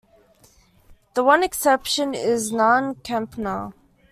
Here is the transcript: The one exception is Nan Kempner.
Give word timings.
The 1.13 1.23
one 1.23 1.43
exception 1.43 2.15
is 2.15 2.51
Nan 2.51 2.95
Kempner. 2.95 3.71